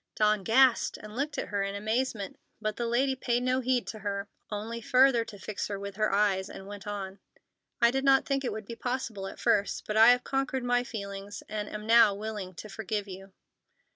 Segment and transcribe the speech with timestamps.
[0.15, 3.99] Dawn gasped, and looked at her in amazement; but the lady paid no heed to
[3.99, 7.19] her, only further to fix her with her eyes, and went on:
[7.83, 10.83] "I did not think it would be possible at first, but I have conquered my
[10.83, 13.31] feelings, and am now willing to forgive you."